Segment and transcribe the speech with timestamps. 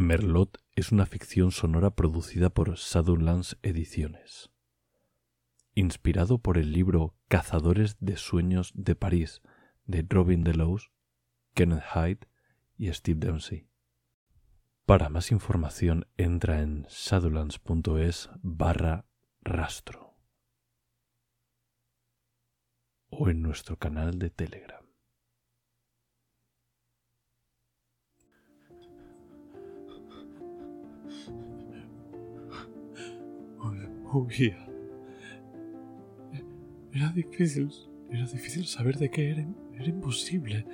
[0.00, 4.50] Merlot es una ficción sonora producida por Shadowlands Ediciones.
[5.74, 9.42] Inspirado por el libro Cazadores de Sueños de París
[9.84, 10.90] de Robin Delos,
[11.52, 12.28] Kenneth Hyde
[12.78, 13.68] y Steve Dempsey.
[14.86, 19.04] Para más información entra en shadowlands.es barra
[19.42, 20.16] rastro
[23.10, 24.89] o en nuestro canal de Telegram.
[34.12, 34.66] Huía.
[36.92, 37.70] Era difícil,
[38.10, 40.66] era difícil saber de qué era, era imposible.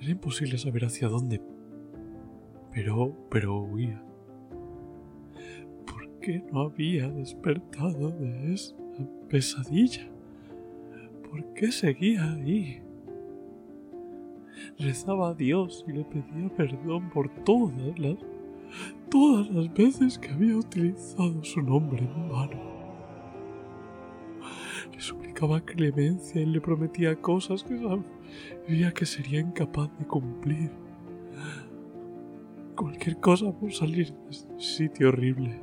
[0.00, 1.40] Era imposible saber hacia dónde.
[2.72, 4.02] Pero, pero huía.
[5.86, 8.74] ¿Por qué no había despertado de esa
[9.28, 10.08] pesadilla?
[11.30, 12.80] ¿Por qué seguía ahí?
[14.78, 18.16] Rezaba a Dios y le pedía perdón por todas las
[19.14, 22.60] todas las veces que había utilizado su nombre en vano.
[24.92, 30.72] Le suplicaba clemencia y le prometía cosas que sabía que sería incapaz de cumplir.
[32.74, 35.60] Cualquier cosa por salir de este sitio horrible.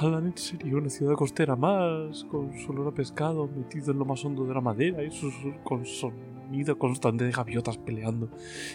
[0.00, 4.24] Halanet sería una ciudad costera más, con su olor a pescado metido en lo más
[4.24, 5.30] hondo de la madera y su,
[5.62, 5.84] con
[6.46, 8.30] sonido constante de gaviotas peleando.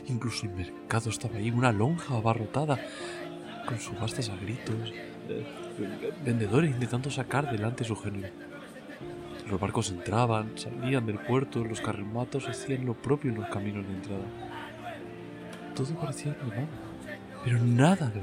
[0.08, 2.80] Incluso el mercado estaba ahí, una lonja abarrotada,
[3.66, 4.94] con subastas a gritos,
[6.25, 8.30] vendedores intentando sacar delante su género.
[9.50, 13.94] Los barcos entraban, salían del puerto, los carrematos hacían lo propio en los caminos de
[13.94, 14.25] entrada.
[15.75, 16.67] Todo parecía normal,
[17.44, 18.22] pero nada de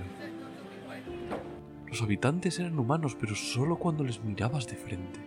[1.86, 5.20] los habitantes eran humanos, pero solo cuando les mirabas de frente.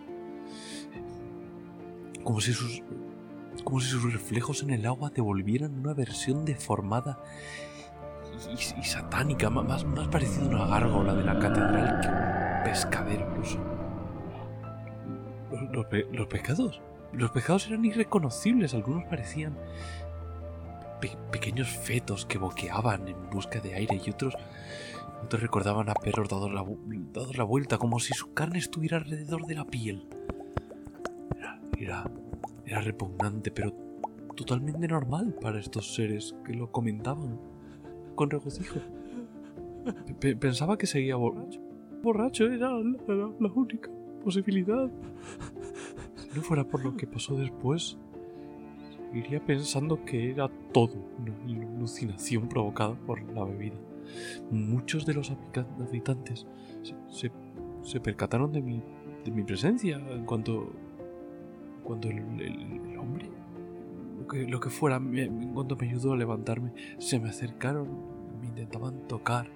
[2.22, 2.82] Como si sus,
[3.62, 7.18] como si sus reflejos en el agua te volvieran una versión deformada
[8.50, 13.58] y, satánica, más, más parecida a una gárgola de la catedral que un pescadero incluso.
[15.72, 16.80] Los, los, pecados.
[17.12, 19.56] Los pecados eran irreconocibles, algunos parecían
[21.30, 24.36] pequeños fetos que boqueaban en busca de aire y otros
[25.28, 26.64] te recordaban a perros dados la,
[27.34, 30.08] la vuelta, como si su carne estuviera alrededor de la piel.
[31.36, 32.04] Era, era,
[32.80, 33.72] repugnante, pero
[34.34, 37.38] totalmente normal para estos seres que lo comentaban
[38.14, 38.80] con regocijo.
[40.40, 41.60] pensaba que seguía borracho.
[42.02, 43.90] Borracho era la, única
[44.24, 44.90] posibilidad.
[46.16, 47.98] Si no fuera por lo que pasó después,
[49.06, 53.76] seguiría pensando que era todo una alucinación provocada por la bebida.
[54.50, 55.32] Muchos de los
[55.80, 56.46] habitantes
[57.08, 58.82] se, percataron de mi,
[59.24, 60.72] de mi presencia en cuanto,
[61.82, 62.20] cuando el,
[62.98, 63.28] hombre,
[64.18, 67.88] lo que, lo que fuera, en cuanto me ayudó a levantarme, se me acercaron,
[68.40, 69.48] me intentaban tocar.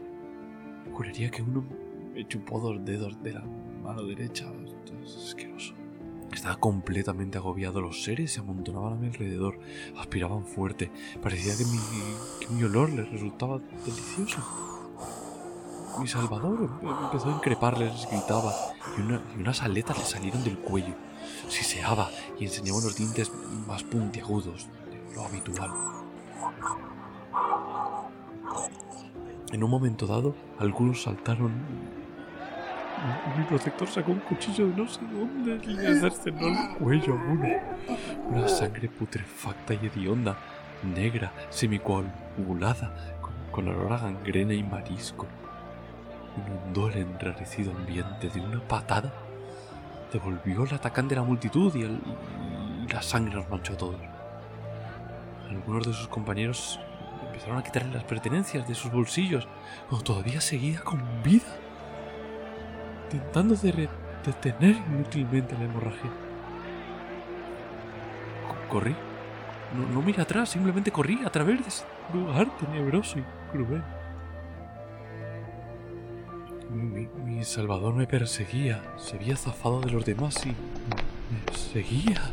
[0.92, 1.65] Juraría que uno
[2.15, 3.44] me chupó dos dedos de la
[3.82, 4.47] mano derecha.
[5.03, 5.75] Es asqueroso.
[6.32, 7.81] Estaba completamente agobiado.
[7.81, 9.59] Los seres se amontonaban a mi alrededor,
[9.97, 10.91] aspiraban fuerte.
[11.22, 11.78] Parecía que mi,
[12.41, 14.85] que mi olor les resultaba delicioso.
[15.98, 18.52] Mi salvador empezó a increparles, les gritaba,
[18.96, 20.94] y, unas aletas le salieron del cuello.
[21.48, 23.32] Siseaba y enseñaba unos dientes
[23.66, 25.70] más puntiagudos de lo habitual.
[29.52, 31.52] En un momento dado, algunos saltaron
[33.36, 37.16] mi protector sacó un cuchillo de no sé dónde y le cercenó el cuello a
[37.16, 37.48] uno.
[38.30, 40.36] Una sangre putrefacta y hedionda,
[40.82, 42.94] negra, semicoagulada,
[43.52, 45.26] con olor a gangrena y marisco.
[46.36, 49.12] Inundó el enrarecido ambiente de una patada.
[50.12, 51.98] Devolvió el atacante de la multitud y,
[52.92, 53.97] la sangre nos manchó a todos.
[55.48, 56.78] Algunos de sus compañeros
[57.26, 59.48] empezaron a quitarle las pertenencias de sus bolsillos,
[59.88, 61.47] cuando todavía seguía con vida
[63.12, 66.10] intentando detener inútilmente la hemorragia.
[68.68, 68.97] corrí.
[69.92, 73.83] No, miré atrás, simplemente corrí a través de ese lugar tenebroso y cruel.
[76.76, 82.32] Mi, salvador me perseguía, se había zafado de los demás y me seguía.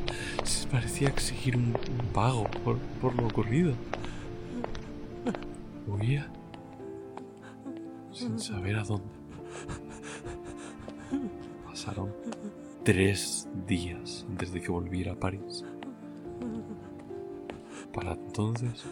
[0.72, 1.74] Parecía exigir un,
[2.14, 3.74] pago por, por lo ocurrido.
[5.88, 6.30] Huía
[8.12, 9.08] sin saber a dónde.
[11.66, 12.12] Pasaron
[12.84, 15.64] tres días antes de que volviera a París.
[17.94, 18.86] Para entonces,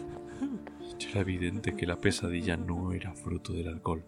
[1.12, 4.02] era evidente que la pesadilla no era fruto del alcohol.